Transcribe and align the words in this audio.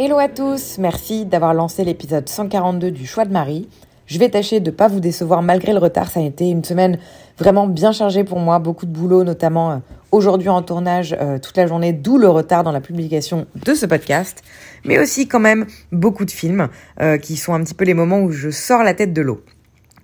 Hello 0.00 0.16
à 0.20 0.28
tous, 0.28 0.78
merci 0.78 1.26
d'avoir 1.26 1.54
lancé 1.54 1.82
l'épisode 1.82 2.28
142 2.28 2.92
du 2.92 3.04
Choix 3.04 3.24
de 3.24 3.32
Marie. 3.32 3.68
Je 4.06 4.20
vais 4.20 4.28
tâcher 4.28 4.60
de 4.60 4.70
ne 4.70 4.76
pas 4.76 4.86
vous 4.86 5.00
décevoir 5.00 5.42
malgré 5.42 5.72
le 5.72 5.80
retard, 5.80 6.08
ça 6.08 6.20
a 6.20 6.22
été 6.22 6.48
une 6.48 6.62
semaine 6.62 7.00
vraiment 7.36 7.66
bien 7.66 7.90
chargée 7.90 8.22
pour 8.22 8.38
moi, 8.38 8.60
beaucoup 8.60 8.86
de 8.86 8.92
boulot, 8.92 9.24
notamment 9.24 9.72
euh, 9.72 9.76
aujourd'hui 10.12 10.50
en 10.50 10.62
tournage 10.62 11.16
euh, 11.20 11.40
toute 11.40 11.56
la 11.56 11.66
journée, 11.66 11.92
d'où 11.92 12.16
le 12.16 12.28
retard 12.28 12.62
dans 12.62 12.70
la 12.70 12.80
publication 12.80 13.48
de 13.56 13.74
ce 13.74 13.86
podcast, 13.86 14.44
mais 14.84 15.00
aussi 15.00 15.26
quand 15.26 15.40
même 15.40 15.66
beaucoup 15.90 16.24
de 16.24 16.30
films 16.30 16.68
euh, 17.00 17.18
qui 17.18 17.36
sont 17.36 17.52
un 17.52 17.64
petit 17.64 17.74
peu 17.74 17.84
les 17.84 17.94
moments 17.94 18.20
où 18.20 18.30
je 18.30 18.50
sors 18.50 18.84
la 18.84 18.94
tête 18.94 19.12
de 19.12 19.22
l'eau. 19.22 19.42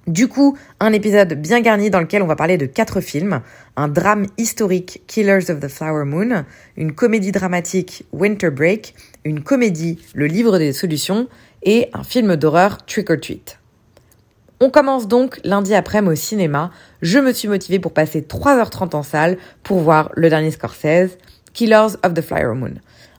Du 0.09 0.26
coup, 0.29 0.59
un 0.80 0.92
épisode 0.92 1.34
bien 1.34 1.60
garni 1.60 1.88
dans 1.88 2.01
lequel 2.01 2.20
on 2.20 2.26
va 2.26 2.37
parler 2.37 2.59
de 2.59 2.66
quatre 2.66 3.01
films. 3.01 3.40
Un 3.76 3.88
drame 3.88 4.26
historique, 4.37 5.02
Killers 5.06 5.51
of 5.51 5.60
the 5.60 5.68
Flower 5.68 6.04
Moon, 6.04 6.45
une 6.76 6.92
comédie 6.92 7.32
dramatique, 7.32 8.04
Winter 8.12 8.51
Break, 8.51 8.95
une 9.24 9.42
comédie, 9.42 9.98
Le 10.14 10.27
Livre 10.27 10.59
des 10.59 10.73
Solutions, 10.73 11.28
et 11.62 11.88
un 11.95 12.05
film 12.05 12.37
d'horreur, 12.37 12.85
Trick 12.85 13.10
or 13.10 13.16
Treat. 13.21 13.59
On 14.60 14.71
commence 14.71 15.09
donc 15.09 15.40
lundi 15.45 15.74
après-midi 15.74 16.12
au 16.12 16.15
cinéma. 16.15 16.71
Je 17.02 17.18
me 17.18 17.32
suis 17.32 17.48
motivée 17.48 17.79
pour 17.79 17.93
passer 17.93 18.21
3h30 18.21 18.95
en 18.95 19.02
salle 19.02 19.38
pour 19.63 19.80
voir 19.80 20.10
le 20.15 20.29
dernier 20.29 20.51
Scorsese, 20.51 21.18
Killers 21.54 21.96
of 22.04 22.15
the 22.15 22.21
Flower 22.21 22.54
Moon. 22.54 22.74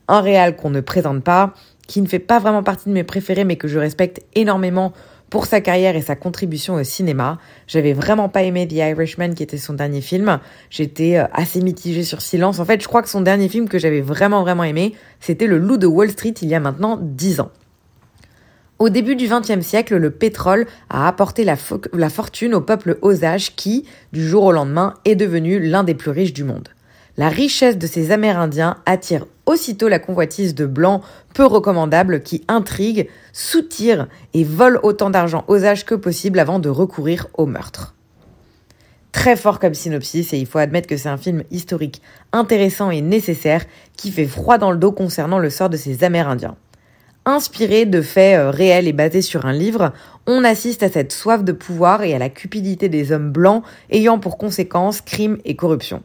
Un 0.08 0.22
réal 0.22 0.56
qu'on 0.56 0.70
ne 0.70 0.82
présente 0.82 1.24
pas, 1.24 1.54
qui 1.88 2.02
ne 2.02 2.08
fait 2.08 2.20
pas 2.20 2.40
vraiment 2.40 2.64
partie 2.64 2.90
de 2.90 2.94
mes 2.94 3.04
préférés 3.04 3.44
mais 3.44 3.58
que 3.58 3.68
je 3.68 3.80
respecte 3.80 4.22
énormément 4.36 4.94
pour 5.36 5.48
sa 5.48 5.60
carrière 5.60 5.98
et 5.98 6.02
sa 6.02 6.16
contribution 6.16 6.76
au 6.76 6.84
cinéma. 6.86 7.40
J'avais 7.68 7.92
vraiment 7.92 8.30
pas 8.30 8.44
aimé 8.44 8.66
The 8.70 8.76
Irishman 8.76 9.34
qui 9.34 9.44
était 9.44 9.58
son 9.58 9.74
dernier 9.74 10.00
film. 10.00 10.40
J'étais 10.70 11.18
euh, 11.18 11.26
assez 11.34 11.60
mitigée 11.60 12.06
sur 12.06 12.22
Silence. 12.22 12.60
En 12.60 12.64
fait, 12.64 12.82
je 12.82 12.88
crois 12.88 13.02
que 13.02 13.10
son 13.10 13.20
dernier 13.20 13.50
film 13.50 13.68
que 13.68 13.78
j'avais 13.78 14.00
vraiment 14.00 14.44
vraiment 14.44 14.64
aimé, 14.64 14.96
c'était 15.20 15.48
Le 15.48 15.58
Loup 15.58 15.76
de 15.76 15.88
Wall 15.88 16.10
Street 16.10 16.36
il 16.42 16.48
y 16.48 16.56
a 16.56 16.62
maintenant 16.62 16.98
10 17.02 17.42
ans. 17.42 17.52
Au 18.80 18.88
début 18.88 19.18
du 19.18 19.28
XXe 19.28 19.60
siècle, 19.60 19.98
le 19.98 20.10
pétrole 20.10 20.68
a 20.90 21.06
apporté 21.06 21.44
la, 21.44 21.58
la 21.92 22.10
fortune 22.10 22.56
au 22.56 22.62
peuple 22.62 22.98
Osage 23.02 23.58
qui, 23.58 23.86
du 24.14 24.26
jour 24.26 24.46
au 24.46 24.54
lendemain, 24.54 24.94
est 25.04 25.16
devenu 25.18 25.60
l'un 25.60 25.84
des 25.84 25.96
plus 25.96 26.12
riches 26.12 26.32
du 26.32 26.46
monde. 26.46 26.70
La 27.18 27.30
richesse 27.30 27.78
de 27.78 27.88
ces 27.88 28.12
Amérindiens 28.12 28.76
attire 28.86 29.26
aussitôt 29.46 29.88
la 29.88 30.00
convoitise 30.00 30.54
de 30.54 30.66
blancs 30.66 31.02
peu 31.34 31.46
recommandables 31.46 32.22
qui 32.22 32.44
intriguent, 32.50 33.08
soutirent 33.32 34.08
et 34.34 34.44
volent 34.44 34.82
autant 34.84 35.10
d'argent 35.10 35.46
aux 35.48 35.64
âges 35.64 35.86
que 35.86 35.96
possible 35.96 36.40
avant 36.40 36.60
de 36.60 36.68
recourir 36.68 37.28
au 37.36 37.46
meurtre. 37.46 37.96
Très 39.14 39.38
fort 39.38 39.60
comme 39.60 39.74
synopsis 39.74 40.34
et 40.34 40.38
il 40.38 40.46
faut 40.46 40.58
admettre 40.58 40.90
que 40.90 40.98
c'est 40.98 41.08
un 41.08 41.18
film 41.18 41.44
historique 41.52 42.02
intéressant 42.34 42.92
et 42.92 43.00
nécessaire 43.00 43.64
qui 43.96 44.12
fait 44.12 44.26
froid 44.26 44.58
dans 44.58 44.72
le 44.72 44.78
dos 44.78 44.92
concernant 44.92 45.40
le 45.40 45.50
sort 45.50 45.70
de 45.70 45.78
ces 45.78 46.04
Amérindiens. 46.04 46.58
Inspiré 47.28 47.86
de 47.86 48.02
faits 48.02 48.38
euh, 48.38 48.52
réels 48.52 48.88
et 48.88 48.94
basé 48.94 49.22
sur 49.22 49.46
un 49.46 49.54
livre, 49.54 49.94
on 50.28 50.44
assiste 50.44 50.84
à 50.84 50.90
cette 50.90 51.12
soif 51.12 51.44
de 51.44 51.54
pouvoir 51.54 52.04
et 52.04 52.14
à 52.14 52.20
la 52.20 52.30
cupidité 52.30 52.88
des 52.90 53.14
hommes 53.14 53.32
blancs 53.32 53.64
ayant 53.90 54.20
pour 54.20 54.38
conséquence 54.38 55.02
crime 55.02 55.40
et 55.46 55.56
corruption. 55.56 56.04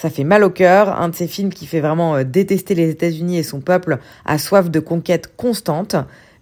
Ça 0.00 0.08
fait 0.08 0.24
mal 0.24 0.44
au 0.44 0.48
cœur, 0.48 0.98
un 0.98 1.10
de 1.10 1.14
ces 1.14 1.26
films 1.26 1.52
qui 1.52 1.66
fait 1.66 1.80
vraiment 1.80 2.16
euh, 2.16 2.24
détester 2.24 2.74
les 2.74 2.88
États-Unis 2.88 3.36
et 3.36 3.42
son 3.42 3.60
peuple 3.60 3.98
à 4.24 4.38
soif 4.38 4.70
de 4.70 4.80
conquête 4.80 5.30
constante. 5.36 5.94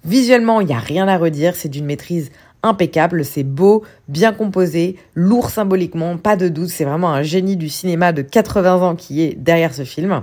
Visuellement, 0.04 0.60
il 0.60 0.69
n'y 0.69 0.74
a 0.74 0.78
rien 0.78 1.08
à 1.08 1.19
redire, 1.19 1.56
c'est 1.56 1.69
d'une 1.69 1.84
maîtrise 1.84 2.30
impeccable, 2.62 3.24
c'est 3.24 3.42
beau, 3.42 3.82
bien 4.06 4.32
composé, 4.32 4.94
lourd 5.16 5.50
symboliquement, 5.50 6.19
pas 6.19 6.36
de 6.36 6.48
doute, 6.48 6.69
c'est 6.69 6.84
vraiment 6.84 7.10
un 7.10 7.22
génie 7.22 7.56
du 7.56 7.69
cinéma 7.69 8.12
de 8.12 8.22
80 8.22 8.76
ans 8.76 8.94
qui 8.94 9.22
est 9.22 9.34
derrière 9.34 9.75
ce 9.75 9.82
film. 9.82 10.22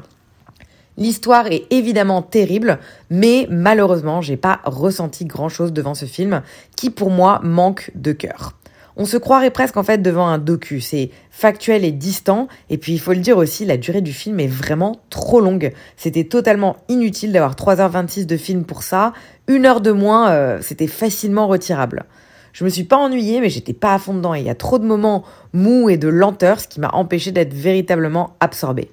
L'histoire 0.95 1.47
est 1.47 1.65
évidemment 1.71 2.21
terrible, 2.21 2.79
mais 3.09 3.47
malheureusement, 3.49 4.21
j'ai 4.21 4.37
pas 4.37 4.61
ressenti 4.63 5.25
grand 5.25 5.49
chose 5.49 5.73
devant 5.73 5.93
ce 5.93 6.05
film, 6.05 6.41
qui 6.77 6.89
pour 6.89 7.09
moi 7.09 7.41
manque 7.43 7.91
de 7.95 8.13
cœur. 8.13 8.53
On 8.97 9.05
se 9.05 9.17
croirait 9.17 9.51
presque 9.51 9.75
en 9.75 9.83
fait 9.83 10.01
devant 10.01 10.27
un 10.27 10.37
docu, 10.37 10.79
c'est 10.79 11.09
factuel 11.29 11.83
et 11.83 11.91
distant, 11.91 12.47
et 12.69 12.77
puis 12.77 12.93
il 12.93 12.99
faut 12.99 13.11
le 13.11 13.19
dire 13.19 13.37
aussi, 13.37 13.65
la 13.65 13.75
durée 13.75 14.01
du 14.01 14.13
film 14.13 14.39
est 14.39 14.47
vraiment 14.47 15.01
trop 15.09 15.41
longue. 15.41 15.73
C'était 15.97 16.23
totalement 16.23 16.77
inutile 16.87 17.33
d'avoir 17.33 17.55
3h26 17.55 18.25
de 18.25 18.37
film 18.37 18.63
pour 18.63 18.83
ça, 18.83 19.11
une 19.47 19.65
heure 19.65 19.81
de 19.81 19.91
moins, 19.91 20.31
euh, 20.31 20.59
c'était 20.61 20.87
facilement 20.87 21.47
retirable. 21.47 22.05
Je 22.53 22.63
me 22.63 22.69
suis 22.69 22.85
pas 22.85 22.95
ennuyée, 22.95 23.41
mais 23.41 23.49
j'étais 23.49 23.73
pas 23.73 23.93
à 23.93 23.99
fond 23.99 24.13
dedans, 24.13 24.33
et 24.33 24.39
il 24.39 24.45
y 24.45 24.49
a 24.49 24.55
trop 24.55 24.79
de 24.79 24.85
moments 24.85 25.25
mous 25.51 25.89
et 25.89 25.97
de 25.97 26.07
lenteur, 26.07 26.61
ce 26.61 26.69
qui 26.69 26.79
m'a 26.79 26.89
empêché 26.93 27.33
d'être 27.33 27.53
véritablement 27.53 28.37
absorbée. 28.39 28.89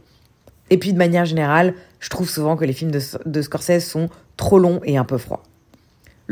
Et 0.71 0.79
puis 0.79 0.93
de 0.93 0.99
manière 0.99 1.27
générale, 1.27 1.75
je 2.01 2.09
trouve 2.09 2.29
souvent 2.29 2.57
que 2.57 2.65
les 2.65 2.73
films 2.73 2.91
de, 2.91 3.01
de, 3.25 3.43
Scorsese 3.43 3.85
sont 3.85 4.09
trop 4.37 4.59
longs 4.59 4.81
et 4.85 4.97
un 4.97 5.05
peu 5.05 5.19
froids. 5.19 5.45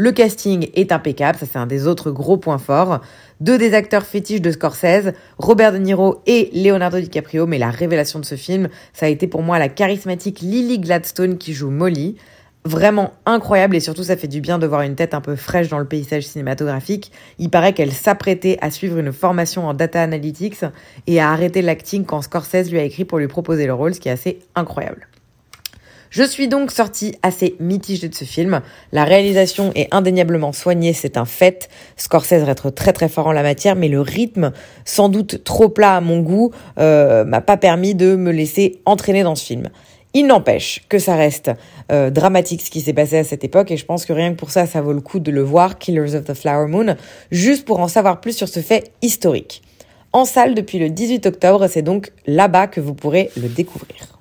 Le 0.02 0.12
casting 0.12 0.70
est 0.72 0.92
impeccable, 0.92 1.36
ça 1.36 1.44
c'est 1.44 1.58
un 1.58 1.66
des 1.66 1.86
autres 1.86 2.10
gros 2.10 2.38
points 2.38 2.56
forts. 2.56 3.02
Deux 3.40 3.58
des 3.58 3.74
acteurs 3.74 4.06
fétiches 4.06 4.40
de 4.40 4.50
Scorsese, 4.50 5.12
Robert 5.36 5.72
De 5.74 5.76
Niro 5.76 6.22
et 6.24 6.48
Leonardo 6.54 6.98
DiCaprio, 6.98 7.46
mais 7.46 7.58
la 7.58 7.68
révélation 7.68 8.18
de 8.18 8.24
ce 8.24 8.34
film, 8.34 8.70
ça 8.94 9.04
a 9.04 9.08
été 9.10 9.26
pour 9.26 9.42
moi 9.42 9.58
la 9.58 9.68
charismatique 9.68 10.40
Lily 10.40 10.78
Gladstone 10.78 11.36
qui 11.36 11.52
joue 11.52 11.68
Molly. 11.68 12.16
Vraiment 12.64 13.12
incroyable 13.26 13.76
et 13.76 13.80
surtout 13.80 14.04
ça 14.04 14.16
fait 14.16 14.26
du 14.26 14.40
bien 14.40 14.58
de 14.58 14.66
voir 14.66 14.80
une 14.80 14.94
tête 14.94 15.12
un 15.12 15.20
peu 15.20 15.36
fraîche 15.36 15.68
dans 15.68 15.78
le 15.78 15.84
paysage 15.84 16.22
cinématographique. 16.22 17.12
Il 17.38 17.50
paraît 17.50 17.74
qu'elle 17.74 17.92
s'apprêtait 17.92 18.56
à 18.62 18.70
suivre 18.70 18.96
une 18.96 19.12
formation 19.12 19.68
en 19.68 19.74
data 19.74 20.00
analytics 20.00 20.64
et 21.08 21.20
à 21.20 21.30
arrêter 21.30 21.60
l'acting 21.60 22.06
quand 22.06 22.22
Scorsese 22.22 22.70
lui 22.70 22.78
a 22.78 22.84
écrit 22.84 23.04
pour 23.04 23.18
lui 23.18 23.28
proposer 23.28 23.66
le 23.66 23.74
rôle, 23.74 23.92
ce 23.92 24.00
qui 24.00 24.08
est 24.08 24.12
assez 24.12 24.38
incroyable. 24.54 25.09
Je 26.10 26.24
suis 26.24 26.48
donc 26.48 26.72
sortie 26.72 27.14
assez 27.22 27.54
mitigée 27.60 28.08
de 28.08 28.14
ce 28.16 28.24
film. 28.24 28.62
La 28.90 29.04
réalisation 29.04 29.70
est 29.76 29.86
indéniablement 29.94 30.52
soignée, 30.52 30.92
c'est 30.92 31.16
un 31.16 31.24
fait. 31.24 31.68
Scorsese 31.96 32.42
reste 32.42 32.74
très 32.74 32.92
très 32.92 33.08
fort 33.08 33.28
en 33.28 33.32
la 33.32 33.44
matière, 33.44 33.76
mais 33.76 33.88
le 33.88 34.00
rythme, 34.00 34.50
sans 34.84 35.08
doute 35.08 35.44
trop 35.44 35.68
plat 35.68 35.94
à 35.94 36.00
mon 36.00 36.18
goût, 36.18 36.50
euh, 36.80 37.24
m'a 37.24 37.40
pas 37.40 37.56
permis 37.56 37.94
de 37.94 38.16
me 38.16 38.32
laisser 38.32 38.80
entraîner 38.86 39.22
dans 39.22 39.36
ce 39.36 39.44
film. 39.44 39.68
Il 40.12 40.26
n'empêche 40.26 40.82
que 40.88 40.98
ça 40.98 41.14
reste 41.14 41.52
euh, 41.92 42.10
dramatique 42.10 42.62
ce 42.62 42.72
qui 42.72 42.80
s'est 42.80 42.92
passé 42.92 43.18
à 43.18 43.22
cette 43.22 43.44
époque 43.44 43.70
et 43.70 43.76
je 43.76 43.86
pense 43.86 44.04
que 44.04 44.12
rien 44.12 44.32
que 44.32 44.36
pour 44.36 44.50
ça, 44.50 44.66
ça 44.66 44.80
vaut 44.80 44.92
le 44.92 45.00
coup 45.00 45.20
de 45.20 45.30
le 45.30 45.42
voir, 45.42 45.78
Killers 45.78 46.16
of 46.16 46.24
the 46.24 46.34
Flower 46.34 46.66
Moon, 46.66 46.96
juste 47.30 47.64
pour 47.64 47.78
en 47.78 47.86
savoir 47.86 48.20
plus 48.20 48.36
sur 48.36 48.48
ce 48.48 48.58
fait 48.58 48.90
historique. 49.00 49.62
En 50.12 50.24
salle 50.24 50.56
depuis 50.56 50.80
le 50.80 50.90
18 50.90 51.26
octobre, 51.26 51.68
c'est 51.68 51.82
donc 51.82 52.10
là-bas 52.26 52.66
que 52.66 52.80
vous 52.80 52.94
pourrez 52.94 53.30
le 53.36 53.48
découvrir. 53.48 54.19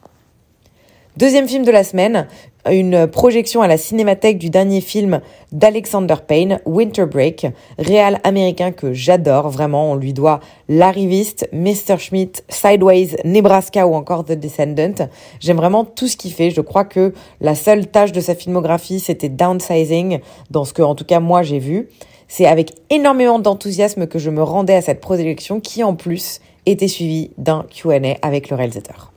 Deuxième 1.17 1.49
film 1.49 1.65
de 1.65 1.71
la 1.71 1.83
semaine, 1.83 2.27
une 2.71 3.07
projection 3.07 3.61
à 3.61 3.67
la 3.67 3.77
cinémathèque 3.77 4.37
du 4.37 4.49
dernier 4.49 4.79
film 4.79 5.19
d'Alexander 5.51 6.15
Payne, 6.25 6.61
Winter 6.65 7.07
Break, 7.07 7.47
réal 7.77 8.21
américain 8.23 8.71
que 8.71 8.93
j'adore 8.93 9.49
vraiment. 9.49 9.91
On 9.91 9.95
lui 9.95 10.13
doit 10.13 10.39
L'arriviste, 10.69 11.49
Mr. 11.51 11.97
Schmidt, 11.97 12.43
Sideways, 12.47 13.17
Nebraska 13.25 13.85
ou 13.85 13.95
encore 13.95 14.23
The 14.23 14.33
Descendant. 14.33 15.09
J'aime 15.41 15.57
vraiment 15.57 15.83
tout 15.83 16.07
ce 16.07 16.15
qu'il 16.15 16.31
fait. 16.31 16.51
Je 16.51 16.61
crois 16.61 16.85
que 16.85 17.13
la 17.41 17.55
seule 17.55 17.87
tâche 17.87 18.13
de 18.13 18.21
sa 18.21 18.35
filmographie, 18.35 19.01
c'était 19.01 19.29
downsizing, 19.29 20.19
dans 20.51 20.63
ce 20.63 20.73
que, 20.73 20.83
en 20.83 20.95
tout 20.95 21.05
cas, 21.05 21.19
moi, 21.19 21.41
j'ai 21.41 21.59
vu. 21.59 21.89
C'est 22.29 22.45
avec 22.45 22.71
énormément 22.91 23.39
d'enthousiasme 23.39 24.07
que 24.07 24.19
je 24.19 24.29
me 24.29 24.43
rendais 24.43 24.75
à 24.75 24.81
cette 24.81 25.01
projection 25.01 25.59
qui, 25.59 25.83
en 25.83 25.95
plus, 25.95 26.39
était 26.65 26.87
suivie 26.87 27.31
d'un 27.37 27.65
Q&A 27.69 28.15
avec 28.21 28.49
le 28.49 28.55
réalisateur. 28.55 29.11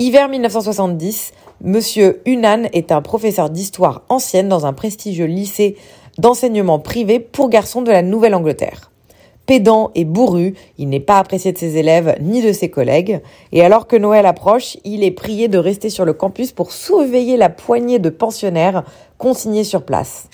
Hiver 0.00 0.28
1970, 0.28 1.32
Monsieur 1.60 2.22
Hunan 2.24 2.68
est 2.72 2.92
un 2.92 3.02
professeur 3.02 3.50
d'histoire 3.50 4.02
ancienne 4.08 4.48
dans 4.48 4.64
un 4.64 4.72
prestigieux 4.72 5.26
lycée 5.26 5.76
d'enseignement 6.18 6.78
privé 6.78 7.18
pour 7.18 7.48
garçons 7.48 7.82
de 7.82 7.90
la 7.90 8.02
Nouvelle-Angleterre. 8.02 8.92
Pédant 9.46 9.90
et 9.96 10.04
bourru, 10.04 10.54
il 10.78 10.88
n'est 10.88 11.00
pas 11.00 11.18
apprécié 11.18 11.50
de 11.50 11.58
ses 11.58 11.78
élèves 11.78 12.14
ni 12.20 12.42
de 12.42 12.52
ses 12.52 12.70
collègues, 12.70 13.22
et 13.50 13.64
alors 13.64 13.88
que 13.88 13.96
Noël 13.96 14.26
approche, 14.26 14.76
il 14.84 15.02
est 15.02 15.10
prié 15.10 15.48
de 15.48 15.58
rester 15.58 15.90
sur 15.90 16.04
le 16.04 16.12
campus 16.12 16.52
pour 16.52 16.70
surveiller 16.70 17.36
la 17.36 17.48
poignée 17.48 17.98
de 17.98 18.10
pensionnaires 18.10 18.84
consignés 19.16 19.64
sur 19.64 19.82
place. 19.82 20.28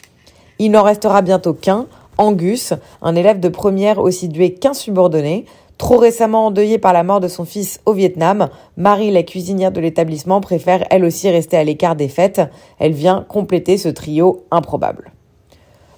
Il 0.58 0.72
n'en 0.72 0.82
restera 0.82 1.22
bientôt 1.22 1.54
qu'un, 1.54 1.86
Angus, 2.18 2.74
un 3.00 3.16
élève 3.16 3.40
de 3.40 3.48
première 3.48 3.98
aussi 3.98 4.28
doué 4.28 4.52
qu'un 4.52 4.74
subordonné, 4.74 5.46
Trop 5.78 5.98
récemment 5.98 6.46
endeuillée 6.46 6.78
par 6.78 6.92
la 6.92 7.02
mort 7.02 7.20
de 7.20 7.28
son 7.28 7.44
fils 7.44 7.80
au 7.84 7.92
Vietnam, 7.92 8.48
Marie, 8.76 9.10
la 9.10 9.24
cuisinière 9.24 9.72
de 9.72 9.80
l'établissement, 9.80 10.40
préfère 10.40 10.84
elle 10.90 11.04
aussi 11.04 11.28
rester 11.28 11.56
à 11.56 11.64
l'écart 11.64 11.96
des 11.96 12.08
fêtes. 12.08 12.40
Elle 12.78 12.92
vient 12.92 13.24
compléter 13.28 13.76
ce 13.76 13.88
trio 13.88 14.44
improbable. 14.52 15.10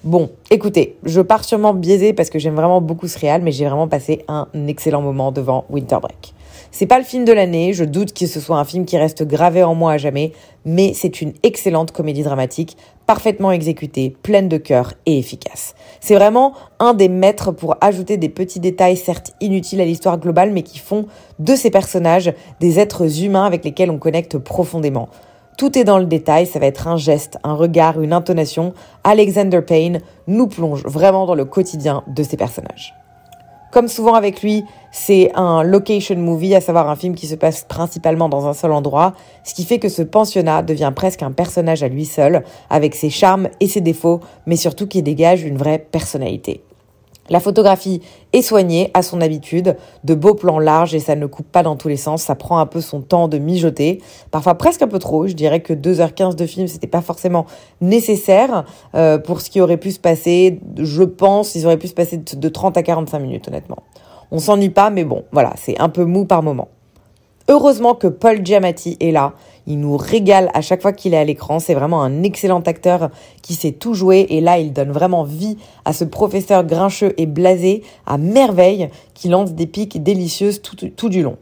Bon, 0.02 0.31
écoutez, 0.50 0.96
je 1.02 1.20
pars 1.20 1.44
sûrement 1.44 1.75
biaisé 1.75 2.12
parce 2.12 2.31
que 2.31 2.38
j'aime 2.38 2.55
vraiment 2.55 2.81
beaucoup 2.81 3.08
ce 3.08 3.19
réal, 3.19 3.43
mais 3.43 3.52
j'ai 3.52 3.67
vraiment 3.67 3.88
passé 3.88 4.25
un 4.28 4.46
excellent 4.69 5.02
moment 5.02 5.32
devant 5.32 5.64
Winter 5.69 5.99
Break. 6.00 6.36
C'est 6.70 6.87
pas 6.87 6.99
le 6.99 7.05
film 7.05 7.25
de 7.25 7.32
l'année, 7.32 7.73
je 7.73 7.85
doute 7.85 8.12
que 8.12 8.26
ce 8.26 8.41
soit 8.41 8.58
un 8.58 8.64
film 8.64 8.85
qui 8.85 8.99
reste 8.99 9.23
gravé 9.25 9.62
en 9.62 9.75
moi 9.75 9.93
à 9.93 9.99
jamais, 9.99 10.32
mais 10.64 10.93
c'est 10.94 11.20
une 11.20 11.32
excellente 11.43 11.93
comédie 11.93 12.23
dramatique, 12.23 12.76
parfaitement 13.06 13.53
exécutée, 13.53 14.17
pleine 14.23 14.49
de 14.49 14.56
cœur 14.56 14.94
et 15.06 15.19
efficace. 15.19 15.75
C'est 16.00 16.14
vraiment 16.14 16.53
un 16.79 16.94
des 16.94 17.08
maîtres 17.08 17.53
pour 17.53 17.76
ajouter 17.81 18.17
des 18.17 18.29
petits 18.29 18.61
détails 18.61 18.97
certes 18.97 19.32
inutiles 19.41 19.81
à 19.81 19.85
l'histoire 19.85 20.19
globale, 20.19 20.53
mais 20.53 20.62
qui 20.62 20.79
font 20.79 21.06
de 21.38 21.55
ces 21.55 21.70
personnages 21.70 22.32
des 22.61 22.79
êtres 22.79 23.23
humains 23.23 23.44
avec 23.44 23.64
lesquels 23.64 23.91
on 23.91 23.99
connecte 23.99 24.38
profondément. 24.38 25.09
Tout 25.56 25.79
est 25.79 25.85
dans 25.85 25.99
le 25.99 26.05
détail, 26.05 26.47
ça 26.47 26.59
va 26.59 26.67
être 26.67 26.87
un 26.87 26.99
geste, 26.99 27.38
un 27.43 27.55
regard, 27.55 28.00
une 28.02 28.12
intonation. 28.12 28.75
Alexander 29.05 29.62
Payne 29.62 30.00
nous 30.26 30.49
plonge 30.49 30.85
vraiment 30.85 31.25
dans 31.25 31.35
le 31.35 31.47
quotidien 31.47 32.02
de 32.09 32.23
ces 32.23 32.37
personnages. 32.37 32.94
Comme 33.76 33.88
souvent 33.88 34.14
avec 34.14 34.40
lui, 34.40 34.64
c'est 34.90 35.31
un 35.34 35.62
location 35.62 36.17
movie, 36.17 36.55
à 36.55 36.62
savoir 36.62 36.88
un 36.88 36.96
film 36.96 37.14
qui 37.14 37.26
se 37.26 37.34
passe 37.34 37.67
principalement 37.69 38.31
dans 38.31 38.46
un 38.46 38.55
seul 38.55 38.73
endroit, 38.73 39.12
ce 39.44 39.52
qui 39.52 39.67
fait 39.67 39.78
que 39.78 39.90
ce 39.90 40.00
pensionnat 40.00 40.62
devient 40.62 40.94
presque 40.96 41.23
un 41.23 41.31
personnage 41.31 41.82
à 41.82 41.88
lui 41.88 42.06
seul, 42.06 42.43
avec 42.70 42.94
ses 42.94 43.11
charmes 43.11 43.50
et 43.61 43.67
ses 43.67 43.82
défauts, 43.82 44.20
mais 44.46 44.56
surtout 44.56 44.87
qui 44.87 45.02
dégage 45.02 45.43
une 45.43 45.58
vraie 45.58 45.78
personnalité. 45.78 46.62
La 47.28 47.40
photographie 47.40 48.00
est 48.32 48.43
soignée 48.43 48.90
à 48.94 49.02
son 49.02 49.20
habitude, 49.20 49.76
de 50.05 50.14
beaux 50.14 50.34
plans 50.34 50.58
larges 50.58 50.94
et 50.94 51.00
ça 51.00 51.17
ne 51.17 51.26
coupe 51.26 51.50
pas 51.50 51.62
dans 51.62 51.76
tous 51.76 51.88
les 51.88 51.96
sens, 51.96 52.23
ça 52.23 52.34
prend 52.34 52.58
un 52.58 52.67
peu 52.67 52.81
son 52.81 53.00
temps 53.00 53.28
de 53.28 53.38
mijoter, 53.38 54.00
parfois 54.31 54.55
presque 54.55 54.82
un 54.82 54.88
peu 54.88 54.99
trop, 54.99 55.26
je 55.26 55.32
dirais 55.32 55.61
que 55.61 55.73
2h15 55.73 56.34
de 56.34 56.46
film 56.46 56.67
c'était 56.69 56.87
pas 56.87 57.02
forcément 57.02 57.46
nécessaire 57.81 58.64
euh, 58.94 59.19
pour 59.19 59.40
ce 59.40 59.50
qui 59.50 59.61
aurait 59.61 59.76
pu 59.76 59.90
se 59.90 60.00
passer, 60.00 60.61
je 60.78 61.02
pense, 61.02 61.55
ils 61.55 61.67
auraient 61.67 61.78
pu 61.78 61.88
se 61.88 61.94
passer 61.94 62.19
de 62.19 62.49
30 62.49 62.76
à 62.76 62.82
45 62.82 63.19
minutes 63.19 63.49
honnêtement. 63.49 63.78
On 64.31 64.38
s'ennuie 64.38 64.70
pas 64.70 64.90
mais 64.90 65.05
bon, 65.05 65.25
voilà, 65.32 65.52
c'est 65.56 65.78
un 65.81 65.88
peu 65.88 66.05
mou 66.05 66.25
par 66.25 66.43
moment. 66.43 66.69
Heureusement 67.49 67.94
que 67.94 68.08
Paul 68.08 68.44
Giamatti 68.44 68.96
est 68.99 69.12
là. 69.12 69.34
Il 69.67 69.81
nous 69.81 69.97
régale 69.97 70.51
à 70.55 70.61
chaque 70.61 70.83
fois 70.83 70.93
qu'il 70.93 71.15
est 71.15 71.19
à 71.19 71.25
l'écran. 71.25 71.59
C'est 71.59 71.75
vraiment 71.75 72.03
un 72.03 72.23
excellent 72.23 72.61
acteur 72.61 73.11
qui 73.43 73.55
sait 73.55 73.73
tout 73.73 73.95
jouer. 73.95 74.27
Et 74.31 74.41
là, 74.41 74.59
il 74.59 74.73
donne 74.73 74.93
vraiment 74.93 75.25
vie 75.25 75.59
à 75.85 75.93
ce 75.93 76.05
professeur 76.05 76.65
grincheux 76.65 77.15
et 77.17 77.27
blasé 77.27 77.83
à 78.07 78.17
merveille 78.19 78.89
qui 79.15 79.29
lance 79.29 79.53
des 79.53 79.67
piques 79.67 80.03
délicieuses 80.03 80.63
tout, 80.63 81.09
du 81.09 81.23
long. 81.23 81.37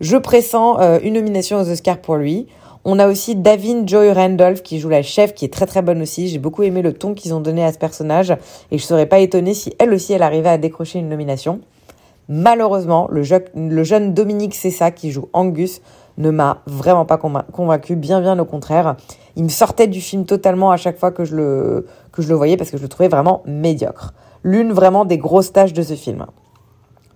Je 0.00 0.16
pressens 0.16 0.78
euh, 0.80 0.98
une 1.02 1.14
nomination 1.14 1.58
aux 1.58 1.68
Oscars 1.70 1.98
pour 1.98 2.16
lui. 2.16 2.46
On 2.84 3.00
a 3.00 3.08
aussi 3.08 3.34
Davin 3.34 3.84
Joy 3.84 4.12
Randolph 4.12 4.62
qui 4.62 4.78
joue 4.78 4.88
la 4.88 5.02
chef, 5.02 5.34
qui 5.34 5.44
est 5.44 5.52
très 5.52 5.66
très 5.66 5.82
bonne 5.82 6.00
aussi. 6.02 6.28
J'ai 6.28 6.38
beaucoup 6.38 6.62
aimé 6.62 6.82
le 6.82 6.92
ton 6.92 7.14
qu'ils 7.14 7.34
ont 7.34 7.40
donné 7.40 7.64
à 7.64 7.72
ce 7.72 7.78
personnage 7.78 8.30
et 8.70 8.78
je 8.78 8.84
serais 8.84 9.06
pas 9.06 9.18
étonnée 9.18 9.54
si 9.54 9.74
elle 9.80 9.92
aussi 9.92 10.12
elle 10.12 10.22
arrivait 10.22 10.50
à 10.50 10.58
décrocher 10.58 11.00
une 11.00 11.08
nomination. 11.08 11.60
Malheureusement, 12.28 13.08
le, 13.10 13.22
jeune 13.22 14.12
Dominique 14.12 14.54
Cessa 14.54 14.90
qui 14.90 15.12
joue 15.12 15.28
Angus 15.32 15.80
ne 16.18 16.30
m'a 16.30 16.62
vraiment 16.66 17.04
pas 17.04 17.18
convaincu, 17.18 17.94
bien 17.94 18.20
bien 18.20 18.38
au 18.38 18.44
contraire. 18.44 18.96
Il 19.36 19.44
me 19.44 19.48
sortait 19.48 19.86
du 19.86 20.00
film 20.00 20.24
totalement 20.24 20.70
à 20.70 20.76
chaque 20.76 20.98
fois 20.98 21.12
que 21.12 21.24
je 21.24 21.36
le, 21.36 21.86
que 22.10 22.22
je 22.22 22.28
le 22.28 22.34
voyais 22.34 22.56
parce 22.56 22.70
que 22.70 22.78
je 22.78 22.82
le 22.82 22.88
trouvais 22.88 23.08
vraiment 23.08 23.42
médiocre. 23.46 24.12
L'une 24.42 24.72
vraiment 24.72 25.04
des 25.04 25.18
grosses 25.18 25.52
tâches 25.52 25.72
de 25.72 25.82
ce 25.82 25.94
film. 25.94 26.26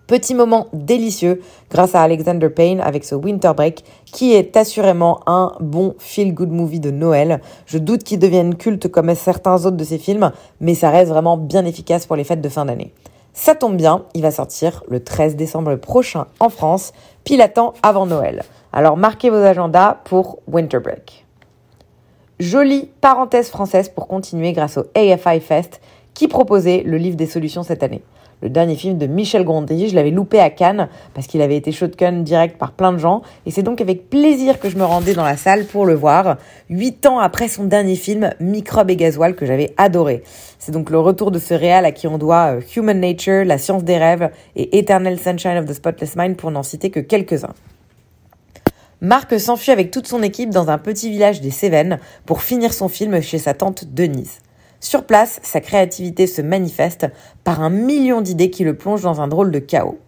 Petit 0.06 0.34
moment 0.34 0.66
délicieux 0.72 1.40
grâce 1.70 1.94
à 1.94 2.02
Alexander 2.02 2.50
Payne 2.50 2.80
avec 2.80 3.04
ce 3.04 3.14
Winter 3.14 3.52
Break 3.56 3.84
qui 4.06 4.32
est 4.32 4.56
assurément 4.56 5.20
un 5.26 5.52
bon 5.60 5.94
feel-good 5.98 6.50
movie 6.50 6.80
de 6.80 6.90
Noël. 6.90 7.40
Je 7.66 7.78
doute 7.78 8.04
qu'il 8.04 8.18
devienne 8.18 8.56
culte 8.56 8.88
comme 8.88 9.14
certains 9.14 9.64
autres 9.66 9.76
de 9.76 9.84
ses 9.84 9.98
films, 9.98 10.32
mais 10.60 10.74
ça 10.74 10.90
reste 10.90 11.10
vraiment 11.10 11.36
bien 11.36 11.64
efficace 11.64 12.06
pour 12.06 12.16
les 12.16 12.24
fêtes 12.24 12.40
de 12.40 12.48
fin 12.48 12.64
d'année. 12.64 12.92
Ça 13.32 13.54
tombe 13.54 13.76
bien, 13.76 14.04
il 14.14 14.22
va 14.22 14.30
sortir 14.30 14.82
le 14.88 15.02
13 15.02 15.36
décembre 15.36 15.76
prochain 15.76 16.26
en 16.40 16.48
France, 16.48 16.92
pile 17.24 17.42
à 17.42 17.48
temps 17.48 17.74
avant 17.82 18.06
Noël. 18.06 18.42
Alors 18.72 18.96
marquez 18.96 19.30
vos 19.30 19.36
agendas 19.36 19.98
pour 20.04 20.40
Winter 20.46 20.80
Break. 20.80 21.26
Jolie 22.38 22.88
parenthèse 23.00 23.50
française 23.50 23.88
pour 23.88 24.08
continuer 24.08 24.52
grâce 24.52 24.78
au 24.78 24.84
AFI 24.94 25.40
Fest 25.40 25.80
qui 26.14 26.26
proposait 26.26 26.82
le 26.84 26.96
livre 26.96 27.16
des 27.16 27.26
solutions 27.26 27.62
cette 27.62 27.82
année 27.82 28.02
le 28.42 28.48
dernier 28.48 28.76
film 28.76 28.98
de 28.98 29.06
Michel 29.06 29.44
Gondry. 29.44 29.88
Je 29.88 29.94
l'avais 29.94 30.10
loupé 30.10 30.40
à 30.40 30.50
Cannes 30.50 30.88
parce 31.14 31.26
qu'il 31.26 31.42
avait 31.42 31.56
été 31.56 31.72
shotgun 31.72 32.22
direct 32.22 32.58
par 32.58 32.72
plein 32.72 32.92
de 32.92 32.98
gens. 32.98 33.22
Et 33.46 33.50
c'est 33.50 33.62
donc 33.62 33.80
avec 33.80 34.08
plaisir 34.10 34.58
que 34.60 34.68
je 34.68 34.76
me 34.76 34.84
rendais 34.84 35.14
dans 35.14 35.24
la 35.24 35.36
salle 35.36 35.64
pour 35.64 35.86
le 35.86 35.94
voir. 35.94 36.36
Huit 36.68 37.06
ans 37.06 37.18
après 37.18 37.48
son 37.48 37.64
dernier 37.64 37.96
film, 37.96 38.30
Microbe 38.40 38.90
et 38.90 38.96
Gasoil, 38.96 39.34
que 39.34 39.46
j'avais 39.46 39.72
adoré. 39.76 40.22
C'est 40.58 40.72
donc 40.72 40.90
le 40.90 40.98
retour 40.98 41.30
de 41.30 41.38
ce 41.38 41.54
réal 41.54 41.84
à 41.84 41.92
qui 41.92 42.06
on 42.06 42.18
doit 42.18 42.56
euh, 42.56 42.60
Human 42.76 42.98
Nature, 42.98 43.44
La 43.44 43.58
science 43.58 43.84
des 43.84 43.98
rêves 43.98 44.30
et 44.56 44.78
Eternal 44.78 45.18
Sunshine 45.18 45.58
of 45.58 45.66
the 45.66 45.72
Spotless 45.72 46.16
Mind 46.16 46.36
pour 46.36 46.50
n'en 46.50 46.62
citer 46.62 46.90
que 46.90 47.00
quelques-uns. 47.00 47.54
Marc 49.02 49.40
s'enfuit 49.40 49.72
avec 49.72 49.90
toute 49.90 50.06
son 50.06 50.22
équipe 50.22 50.50
dans 50.50 50.68
un 50.68 50.76
petit 50.76 51.08
village 51.10 51.40
des 51.40 51.50
Cévennes 51.50 51.98
pour 52.26 52.42
finir 52.42 52.74
son 52.74 52.88
film 52.88 53.22
chez 53.22 53.38
sa 53.38 53.54
tante 53.54 53.86
Denise. 53.86 54.40
Sur 54.80 55.04
place, 55.04 55.40
sa 55.42 55.60
créativité 55.60 56.26
se 56.26 56.40
manifeste 56.40 57.06
par 57.44 57.60
un 57.60 57.68
million 57.68 58.22
d'idées 58.22 58.50
qui 58.50 58.64
le 58.64 58.74
plongent 58.74 59.02
dans 59.02 59.20
un 59.20 59.28
drôle 59.28 59.50
de 59.50 59.58
chaos. 59.58 59.98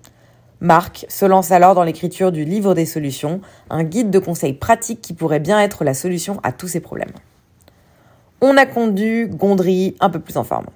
Marc 0.61 1.05
se 1.09 1.27
lance 1.27 1.51
alors 1.51 1.75
dans 1.75 1.83
l'écriture 1.83 2.33
du 2.33 2.45
livre 2.45 2.75
des 2.75 2.87
solutions, 2.87 3.41
un 3.69 3.85
guide 3.85 4.11
de 4.11 4.19
conseils 4.19 4.55
pratiques 4.55 5.03
qui 5.03 5.13
pourrait 5.13 5.41
bien 5.41 5.61
être 5.61 5.85
la 5.85 5.93
solution 5.93 6.41
à 6.43 6.53
tous 6.53 6.69
ces 6.69 6.81
problèmes. 6.81 7.13
On 8.41 8.57
a 8.57 8.65
conduit 8.65 9.29
Gondry 9.29 9.95
un 10.01 10.09
peu 10.09 10.21
plus 10.21 10.37
en 10.37 10.45
forme. 10.45 10.67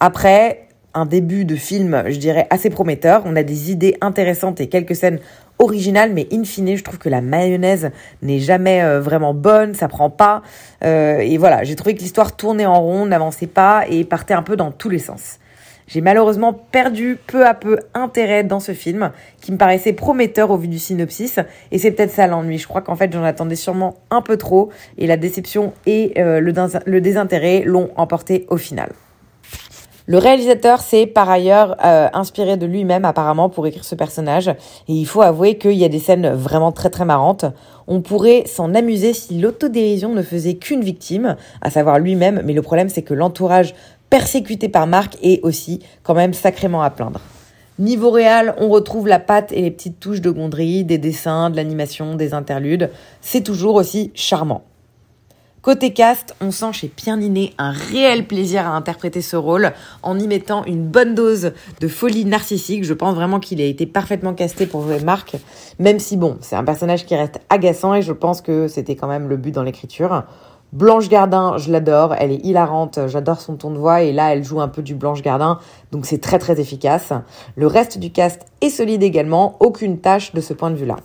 Après 0.00 0.68
un 0.94 1.06
début 1.06 1.44
de 1.44 1.56
film, 1.56 2.04
je 2.08 2.16
dirais, 2.16 2.46
assez 2.50 2.70
prometteur, 2.70 3.22
on 3.24 3.36
a 3.36 3.42
des 3.42 3.70
idées 3.70 3.96
intéressantes 4.00 4.60
et 4.60 4.68
quelques 4.68 4.94
scènes 4.94 5.18
original, 5.58 6.12
mais 6.12 6.26
in 6.32 6.44
fine, 6.44 6.76
je 6.76 6.82
trouve 6.82 6.98
que 6.98 7.08
la 7.08 7.20
mayonnaise 7.20 7.90
n'est 8.20 8.40
jamais 8.40 8.82
euh, 8.82 9.00
vraiment 9.00 9.32
bonne, 9.32 9.74
ça 9.74 9.88
prend 9.88 10.10
pas. 10.10 10.42
Euh, 10.84 11.18
et 11.18 11.38
voilà, 11.38 11.64
j'ai 11.64 11.76
trouvé 11.76 11.94
que 11.94 12.00
l'histoire 12.00 12.36
tournait 12.36 12.66
en 12.66 12.80
rond, 12.80 13.06
n'avançait 13.06 13.46
pas 13.46 13.84
et 13.88 14.04
partait 14.04 14.34
un 14.34 14.42
peu 14.42 14.56
dans 14.56 14.70
tous 14.70 14.88
les 14.88 14.98
sens. 14.98 15.38
J'ai 15.86 16.00
malheureusement 16.00 16.52
perdu 16.52 17.18
peu 17.26 17.46
à 17.46 17.54
peu 17.54 17.78
intérêt 17.94 18.44
dans 18.44 18.60
ce 18.60 18.72
film, 18.72 19.10
qui 19.40 19.52
me 19.52 19.56
paraissait 19.56 19.92
prometteur 19.92 20.50
au 20.50 20.56
vu 20.56 20.68
du 20.68 20.78
synopsis, 20.78 21.38
et 21.70 21.78
c'est 21.78 21.90
peut-être 21.90 22.12
ça 22.12 22.26
l'ennui. 22.26 22.58
Je 22.58 22.66
crois 22.66 22.80
qu'en 22.82 22.96
fait 22.96 23.12
j'en 23.12 23.24
attendais 23.24 23.56
sûrement 23.56 23.96
un 24.10 24.22
peu 24.22 24.36
trop, 24.36 24.70
et 24.96 25.06
la 25.06 25.16
déception 25.16 25.72
et 25.86 26.14
euh, 26.18 26.40
le 26.40 27.00
désintérêt 27.00 27.62
l'ont 27.64 27.90
emporté 27.96 28.46
au 28.48 28.56
final. 28.56 28.90
Le 30.06 30.18
réalisateur 30.18 30.80
s'est 30.80 31.06
par 31.06 31.30
ailleurs 31.30 31.76
euh, 31.84 32.08
inspiré 32.12 32.56
de 32.56 32.66
lui-même 32.66 33.04
apparemment 33.04 33.48
pour 33.48 33.66
écrire 33.68 33.84
ce 33.84 33.94
personnage 33.94 34.48
et 34.48 34.92
il 34.92 35.06
faut 35.06 35.22
avouer 35.22 35.58
qu'il 35.58 35.74
y 35.74 35.84
a 35.84 35.88
des 35.88 36.00
scènes 36.00 36.32
vraiment 36.32 36.72
très 36.72 36.90
très 36.90 37.04
marrantes. 37.04 37.44
On 37.86 38.00
pourrait 38.00 38.44
s'en 38.46 38.74
amuser 38.74 39.12
si 39.12 39.38
l'autodérision 39.38 40.12
ne 40.12 40.22
faisait 40.22 40.54
qu'une 40.54 40.82
victime, 40.82 41.36
à 41.60 41.70
savoir 41.70 42.00
lui-même, 42.00 42.42
mais 42.44 42.52
le 42.52 42.62
problème 42.62 42.88
c'est 42.88 43.02
que 43.02 43.14
l'entourage 43.14 43.74
persécuté 44.10 44.68
par 44.68 44.88
Marc 44.88 45.16
est 45.22 45.40
aussi 45.44 45.80
quand 46.02 46.14
même 46.14 46.34
sacrément 46.34 46.82
à 46.82 46.90
plaindre. 46.90 47.20
Niveau 47.78 48.10
réel, 48.10 48.54
on 48.58 48.68
retrouve 48.68 49.06
la 49.06 49.18
patte 49.18 49.52
et 49.52 49.62
les 49.62 49.70
petites 49.70 49.98
touches 49.98 50.20
de 50.20 50.30
Gondry, 50.30 50.84
des 50.84 50.98
dessins, 50.98 51.48
de 51.48 51.56
l'animation, 51.56 52.16
des 52.16 52.34
interludes. 52.34 52.90
C'est 53.20 53.40
toujours 53.40 53.76
aussi 53.76 54.10
charmant. 54.14 54.64
Côté 55.62 55.92
cast, 55.92 56.34
on 56.40 56.50
sent 56.50 56.72
chez 56.72 56.88
Pierre 56.88 57.16
Ninet 57.16 57.52
un 57.56 57.70
réel 57.70 58.26
plaisir 58.26 58.66
à 58.66 58.70
interpréter 58.70 59.22
ce 59.22 59.36
rôle 59.36 59.72
en 60.02 60.18
y 60.18 60.26
mettant 60.26 60.64
une 60.64 60.88
bonne 60.88 61.14
dose 61.14 61.52
de 61.78 61.86
folie 61.86 62.24
narcissique. 62.24 62.82
Je 62.82 62.92
pense 62.92 63.14
vraiment 63.14 63.38
qu'il 63.38 63.60
a 63.60 63.64
été 63.64 63.86
parfaitement 63.86 64.34
casté 64.34 64.66
pour 64.66 64.82
jouer 64.82 64.98
Marc, 64.98 65.36
même 65.78 66.00
si 66.00 66.16
bon, 66.16 66.36
c'est 66.40 66.56
un 66.56 66.64
personnage 66.64 67.06
qui 67.06 67.14
reste 67.14 67.38
agaçant 67.48 67.94
et 67.94 68.02
je 68.02 68.12
pense 68.12 68.40
que 68.40 68.66
c'était 68.66 68.96
quand 68.96 69.06
même 69.06 69.28
le 69.28 69.36
but 69.36 69.52
dans 69.52 69.62
l'écriture. 69.62 70.24
Blanche 70.72 71.08
Gardin, 71.08 71.56
je 71.58 71.70
l'adore, 71.70 72.16
elle 72.18 72.32
est 72.32 72.44
hilarante, 72.44 72.98
j'adore 73.06 73.40
son 73.40 73.54
ton 73.54 73.70
de 73.70 73.78
voix 73.78 74.02
et 74.02 74.10
là 74.12 74.34
elle 74.34 74.42
joue 74.42 74.60
un 74.60 74.68
peu 74.68 74.82
du 74.82 74.96
Blanche 74.96 75.22
Gardin, 75.22 75.60
donc 75.92 76.06
c'est 76.06 76.20
très 76.20 76.40
très 76.40 76.58
efficace. 76.58 77.12
Le 77.54 77.68
reste 77.68 77.98
du 77.98 78.10
cast 78.10 78.46
est 78.62 78.70
solide 78.70 79.04
également, 79.04 79.58
aucune 79.60 80.00
tâche 80.00 80.32
de 80.32 80.40
ce 80.40 80.54
point 80.54 80.70
de 80.70 80.76
vue-là. 80.76 80.96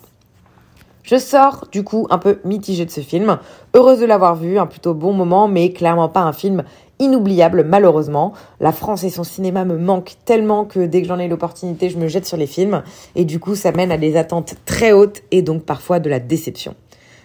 Je 1.07 1.15
sors 1.15 1.69
du 1.71 1.85
coup 1.85 2.05
un 2.09 2.17
peu 2.17 2.39
mitigée 2.43 2.83
de 2.83 2.91
ce 2.91 2.99
film, 2.99 3.39
heureuse 3.73 4.01
de 4.01 4.05
l'avoir 4.05 4.35
vu, 4.35 4.59
un 4.59 4.65
plutôt 4.65 4.93
bon 4.93 5.13
moment, 5.13 5.47
mais 5.47 5.71
clairement 5.71 6.09
pas 6.09 6.19
un 6.19 6.33
film 6.33 6.65
inoubliable 6.99 7.63
malheureusement. 7.63 8.33
La 8.59 8.73
France 8.73 9.05
et 9.05 9.09
son 9.09 9.23
cinéma 9.23 9.63
me 9.63 9.77
manquent 9.77 10.17
tellement 10.25 10.65
que 10.65 10.85
dès 10.85 11.01
que 11.01 11.07
j'en 11.07 11.17
ai 11.17 11.29
l'opportunité, 11.29 11.89
je 11.89 11.97
me 11.97 12.09
jette 12.09 12.25
sur 12.25 12.35
les 12.35 12.45
films 12.45 12.83
et 13.15 13.23
du 13.23 13.39
coup 13.39 13.55
ça 13.55 13.71
mène 13.71 13.89
à 13.93 13.97
des 13.97 14.17
attentes 14.17 14.55
très 14.65 14.91
hautes 14.91 15.21
et 15.31 15.41
donc 15.41 15.63
parfois 15.63 16.01
de 16.01 16.09
la 16.09 16.19
déception. 16.19 16.75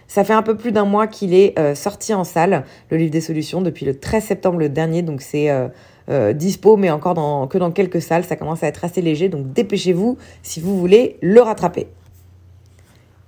Ça 0.07 0.23
fait 0.23 0.33
un 0.33 0.43
peu 0.43 0.57
plus 0.57 0.71
d'un 0.71 0.85
mois 0.85 1.09
qu'il 1.09 1.35
est 1.35 1.59
euh, 1.59 1.75
sorti 1.75 2.15
en 2.15 2.23
salle, 2.23 2.65
le 2.89 2.99
livre 2.99 3.11
des 3.11 3.21
solutions, 3.21 3.62
depuis 3.62 3.85
le 3.85 3.99
13 3.99 4.23
septembre 4.23 4.65
dernier, 4.69 5.03
donc 5.03 5.23
c'est 5.23 5.51
euh, 5.51 5.67
euh, 6.09 6.33
dispo, 6.33 6.77
mais 6.77 6.91
encore 6.91 7.15
dans, 7.15 7.49
que 7.49 7.59
dans 7.59 7.73
quelques 7.73 8.01
salles. 8.01 8.23
Ça 8.23 8.37
commence 8.37 8.62
à 8.62 8.69
être 8.69 8.85
assez 8.85 9.03
léger, 9.03 9.29
donc 9.29 9.53
dépêchez-vous 9.53 10.19
si 10.45 10.61
vous 10.61 10.79
voulez 10.79 11.17
le 11.21 11.41
rattraper. 11.41 11.89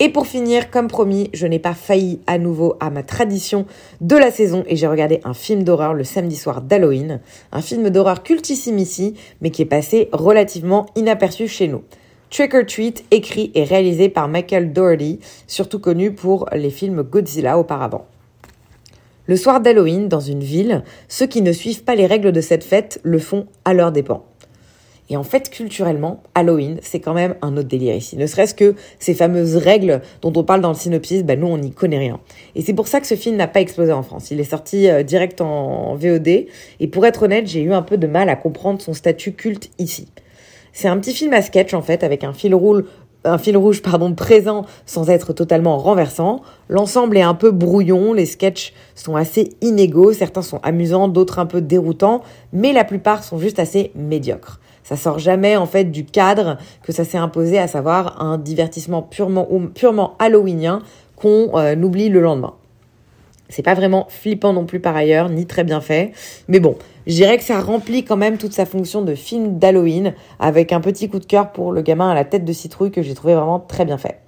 Et 0.00 0.08
pour 0.08 0.26
finir, 0.26 0.72
comme 0.72 0.88
promis, 0.88 1.30
je 1.32 1.46
n'ai 1.46 1.60
pas 1.60 1.72
failli 1.72 2.18
à 2.26 2.36
nouveau 2.36 2.74
à 2.80 2.90
ma 2.90 3.04
tradition 3.04 3.64
de 4.00 4.16
la 4.16 4.32
saison 4.32 4.64
et 4.66 4.74
j'ai 4.74 4.88
regardé 4.88 5.20
un 5.22 5.34
film 5.34 5.62
d'horreur 5.62 5.94
le 5.94 6.02
samedi 6.02 6.34
soir 6.34 6.62
d'Halloween. 6.62 7.20
Un 7.52 7.60
film 7.60 7.90
d'horreur 7.90 8.24
cultissime 8.24 8.78
ici, 8.78 9.14
mais 9.40 9.50
qui 9.50 9.62
est 9.62 9.66
passé 9.66 10.08
relativement 10.12 10.86
inaperçu 10.96 11.46
chez 11.46 11.68
nous. 11.68 11.82
Trick 12.28 12.54
or 12.54 12.66
Treat, 12.66 13.04
écrit 13.12 13.52
et 13.54 13.62
réalisé 13.62 14.08
par 14.08 14.26
Michael 14.26 14.72
Doherty, 14.72 15.20
surtout 15.46 15.78
connu 15.78 16.12
pour 16.12 16.48
les 16.52 16.70
films 16.70 17.04
Godzilla 17.04 17.56
auparavant. 17.56 18.06
Le 19.26 19.36
soir 19.36 19.60
d'Halloween, 19.60 20.08
dans 20.08 20.18
une 20.18 20.42
ville, 20.42 20.82
ceux 21.08 21.26
qui 21.26 21.40
ne 21.40 21.52
suivent 21.52 21.84
pas 21.84 21.94
les 21.94 22.06
règles 22.06 22.32
de 22.32 22.40
cette 22.40 22.64
fête 22.64 23.00
le 23.04 23.20
font 23.20 23.46
à 23.64 23.72
leur 23.72 23.92
dépens. 23.92 24.26
Et 25.10 25.16
en 25.16 25.22
fait, 25.22 25.50
culturellement, 25.50 26.22
Halloween, 26.34 26.78
c'est 26.82 27.00
quand 27.00 27.12
même 27.12 27.34
un 27.42 27.56
autre 27.56 27.68
délire 27.68 27.94
ici. 27.94 28.16
Ne 28.16 28.26
serait-ce 28.26 28.54
que 28.54 28.74
ces 28.98 29.14
fameuses 29.14 29.56
règles 29.56 30.00
dont 30.22 30.32
on 30.34 30.44
parle 30.44 30.62
dans 30.62 30.70
le 30.70 30.74
synopsis, 30.74 31.24
ben 31.24 31.38
nous, 31.38 31.46
on 31.46 31.58
n'y 31.58 31.72
connaît 31.72 31.98
rien. 31.98 32.20
Et 32.54 32.62
c'est 32.62 32.72
pour 32.72 32.88
ça 32.88 33.00
que 33.00 33.06
ce 33.06 33.14
film 33.14 33.36
n'a 33.36 33.46
pas 33.46 33.60
explosé 33.60 33.92
en 33.92 34.02
France. 34.02 34.30
Il 34.30 34.40
est 34.40 34.44
sorti 34.44 34.88
euh, 34.88 35.02
direct 35.02 35.42
en 35.42 35.94
VOD. 35.94 36.46
Et 36.80 36.86
pour 36.90 37.04
être 37.04 37.24
honnête, 37.24 37.46
j'ai 37.46 37.60
eu 37.60 37.74
un 37.74 37.82
peu 37.82 37.98
de 37.98 38.06
mal 38.06 38.30
à 38.30 38.36
comprendre 38.36 38.80
son 38.80 38.94
statut 38.94 39.32
culte 39.32 39.70
ici. 39.78 40.08
C'est 40.72 40.88
un 40.88 40.98
petit 40.98 41.12
film 41.12 41.34
à 41.34 41.42
sketch, 41.42 41.74
en 41.74 41.82
fait, 41.82 42.02
avec 42.02 42.24
un 42.24 42.32
fil 42.32 42.54
rouge 42.54 42.84
un 43.26 43.38
fil 43.38 43.56
rouge 43.56 43.80
pardon 43.80 44.14
présent 44.14 44.66
sans 44.84 45.08
être 45.08 45.32
totalement 45.32 45.78
renversant. 45.78 46.42
L'ensemble 46.68 47.16
est 47.16 47.22
un 47.22 47.34
peu 47.34 47.50
brouillon, 47.50 48.12
les 48.12 48.26
sketchs 48.26 48.74
sont 48.94 49.16
assez 49.16 49.54
inégaux, 49.62 50.12
certains 50.12 50.42
sont 50.42 50.60
amusants, 50.62 51.08
d'autres 51.08 51.38
un 51.38 51.46
peu 51.46 51.62
déroutants, 51.62 52.22
mais 52.52 52.74
la 52.74 52.84
plupart 52.84 53.24
sont 53.24 53.38
juste 53.38 53.58
assez 53.58 53.92
médiocres. 53.94 54.60
Ça 54.84 54.96
sort 54.96 55.18
jamais 55.18 55.56
en 55.56 55.66
fait 55.66 55.84
du 55.84 56.04
cadre 56.04 56.58
que 56.82 56.92
ça 56.92 57.04
s'est 57.04 57.18
imposé, 57.18 57.58
à 57.58 57.66
savoir 57.66 58.22
un 58.22 58.38
divertissement 58.38 59.02
purement 59.02 59.48
purement 59.74 60.14
halloweenien 60.18 60.82
qu'on 61.16 61.58
euh, 61.58 61.74
oublie 61.76 62.10
le 62.10 62.20
lendemain. 62.20 62.54
C'est 63.48 63.62
pas 63.62 63.74
vraiment 63.74 64.06
flippant 64.08 64.52
non 64.52 64.66
plus 64.66 64.80
par 64.80 64.94
ailleurs, 64.94 65.28
ni 65.28 65.46
très 65.46 65.64
bien 65.64 65.80
fait. 65.80 66.12
Mais 66.48 66.60
bon, 66.60 66.76
je 67.06 67.14
dirais 67.14 67.38
que 67.38 67.44
ça 67.44 67.60
remplit 67.60 68.04
quand 68.04 68.16
même 68.16 68.36
toute 68.36 68.52
sa 68.52 68.66
fonction 68.66 69.02
de 69.02 69.14
film 69.14 69.58
d'Halloween, 69.58 70.14
avec 70.38 70.72
un 70.72 70.80
petit 70.80 71.08
coup 71.08 71.18
de 71.18 71.26
cœur 71.26 71.52
pour 71.52 71.72
le 71.72 71.82
gamin 71.82 72.10
à 72.10 72.14
la 72.14 72.24
tête 72.24 72.44
de 72.44 72.52
citrouille 72.52 72.90
que 72.90 73.02
j'ai 73.02 73.14
trouvé 73.14 73.34
vraiment 73.34 73.60
très 73.60 73.84
bien 73.84 73.98
fait. 73.98 74.23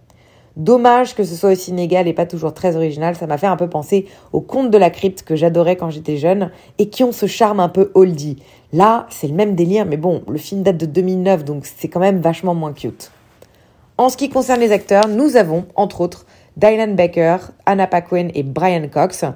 Dommage 0.57 1.15
que 1.15 1.23
ce 1.23 1.35
soit 1.35 1.51
aussi 1.51 1.71
inégal 1.71 2.09
et 2.09 2.15
pas 2.15 2.25
toujours 2.25 2.55
très 2.55 2.77
original, 2.77 3.15
ça 3.15 3.27
m'a 3.27 3.37
fait 3.37 3.47
un 3.47 3.57
peu 3.57 3.69
penser 3.69 4.07
aux 4.33 4.41
contes 4.41 4.71
de 4.71 4.79
la 4.79 4.89
crypte 4.89 5.23
que 5.23 5.37
j'adorais 5.37 5.77
quand 5.77 5.91
j'étais 5.91 6.17
jeune 6.17 6.51
et 6.79 6.89
qui 6.89 7.05
ont 7.05 7.13
ce 7.13 7.27
charme 7.27 7.61
un 7.61 7.69
peu 7.69 7.91
oldie. 7.93 8.43
Là, 8.73 9.07
c'est 9.11 9.29
le 9.29 9.35
même 9.35 9.55
délire, 9.55 9.85
mais 9.85 9.99
bon, 9.99 10.23
le 10.27 10.39
film 10.39 10.63
date 10.63 10.79
de 10.79 10.87
2009, 10.87 11.45
donc 11.45 11.67
c'est 11.67 11.89
quand 11.89 12.01
même 12.01 12.21
vachement 12.21 12.55
moins 12.55 12.73
cute. 12.73 13.11
En 13.99 14.09
ce 14.09 14.17
qui 14.17 14.31
concerne 14.31 14.61
les 14.61 14.73
acteurs, 14.73 15.09
nous 15.09 15.37
avons, 15.37 15.67
entre 15.75 16.01
autres, 16.01 16.25
Dylan 16.57 16.97
Baker, 16.97 17.37
Anna 17.67 17.87
Paquin 17.87 18.29
et 18.35 18.43
Brian 18.43 18.89
Cox, 18.89 19.27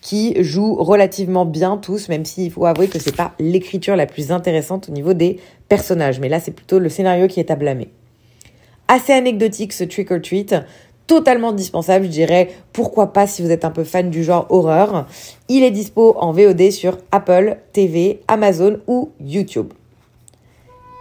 qui 0.00 0.42
jouent 0.42 0.76
relativement 0.76 1.44
bien 1.44 1.76
tous, 1.76 2.08
même 2.08 2.24
s'il 2.24 2.50
faut 2.50 2.64
avouer 2.64 2.88
que 2.88 2.98
c'est 2.98 3.14
pas 3.14 3.32
l'écriture 3.38 3.96
la 3.96 4.06
plus 4.06 4.32
intéressante 4.32 4.88
au 4.88 4.92
niveau 4.92 5.12
des 5.12 5.40
personnages, 5.68 6.20
mais 6.20 6.30
là 6.30 6.40
c'est 6.40 6.52
plutôt 6.52 6.78
le 6.78 6.88
scénario 6.88 7.26
qui 7.28 7.38
est 7.38 7.50
à 7.50 7.56
blâmer 7.56 7.90
assez 8.90 9.12
anecdotique 9.12 9.72
ce 9.72 9.84
Trick 9.84 10.10
or 10.10 10.20
Treat, 10.20 10.54
totalement 11.06 11.52
dispensable, 11.52 12.06
je 12.06 12.10
dirais. 12.10 12.50
Pourquoi 12.72 13.12
pas 13.12 13.26
si 13.26 13.40
vous 13.40 13.50
êtes 13.50 13.64
un 13.64 13.70
peu 13.70 13.84
fan 13.84 14.10
du 14.10 14.24
genre 14.24 14.46
horreur. 14.50 15.06
Il 15.48 15.62
est 15.62 15.70
dispo 15.70 16.16
en 16.18 16.32
VOD 16.32 16.70
sur 16.72 16.98
Apple 17.12 17.56
TV, 17.72 18.20
Amazon 18.28 18.80
ou 18.88 19.10
YouTube. 19.24 19.72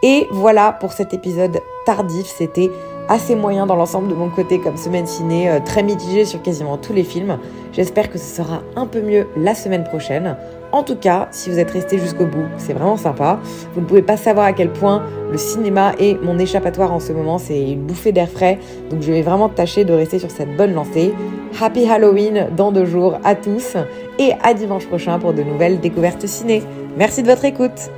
Et 0.04 0.28
voilà 0.32 0.72
pour 0.72 0.94
cet 0.94 1.14
épisode 1.14 1.60
tardif. 1.86 2.28
C'était 2.28 2.70
assez 3.10 3.36
moyen 3.36 3.66
dans 3.66 3.76
l'ensemble 3.76 4.08
de 4.08 4.14
mon 4.14 4.30
côté 4.30 4.60
comme 4.60 4.78
semaine 4.78 5.08
ciné, 5.08 5.50
euh, 5.50 5.60
très 5.60 5.82
mitigé 5.82 6.26
sur 6.26 6.42
quasiment 6.44 6.78
tous 6.78 6.94
les 6.94 7.04
films. 7.04 7.40
J'espère 7.74 8.12
que 8.12 8.20
ce 8.20 8.36
sera 8.36 8.62
un 8.76 8.86
peu 8.86 9.02
mieux 9.02 9.28
la 9.36 9.56
semaine 9.56 9.84
prochaine. 9.84 10.38
En 10.72 10.84
tout 10.84 10.96
cas, 10.96 11.28
si 11.32 11.50
vous 11.50 11.58
êtes 11.58 11.72
resté 11.72 11.98
jusqu'au 11.98 12.26
bout, 12.26 12.46
c'est 12.58 12.74
vraiment 12.74 12.98
sympa. 12.98 13.40
Vous 13.74 13.82
ne 13.82 13.86
pouvez 13.86 14.04
pas 14.04 14.18
savoir 14.18 14.46
à 14.46 14.54
quel 14.54 14.72
point 14.72 15.04
le 15.32 15.38
cinéma 15.38 15.94
est 16.00 16.22
mon 16.22 16.38
échappatoire 16.38 16.94
en 16.94 17.00
ce 17.00 17.12
moment. 17.12 17.40
C'est 17.40 17.72
une 17.72 17.82
bouffée 17.82 18.12
d'air 18.12 18.30
frais. 18.30 18.60
Donc 18.92 19.02
je 19.02 19.12
vais 19.12 19.24
vraiment 19.24 19.50
tâcher 19.50 19.84
de 19.84 19.94
rester 19.94 20.20
sur 20.20 20.30
cette 20.30 20.56
bonne 20.56 20.74
lancée. 20.74 21.14
Happy 21.60 21.90
Halloween 21.90 22.50
dans 22.56 22.72
deux 22.72 22.86
jours 22.86 23.20
à 23.24 23.34
tous 23.34 23.78
et 24.20 24.34
à 24.44 24.54
dimanche 24.54 24.86
prochain 24.86 25.18
pour 25.18 25.34
de 25.34 25.42
nouvelles 25.42 25.80
découvertes 25.80 26.28
ciné. 26.28 26.62
Merci 26.98 27.24
de 27.24 27.28
votre 27.28 27.46
écoute. 27.46 27.90